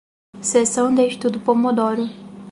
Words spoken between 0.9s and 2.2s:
de estudo pomodoro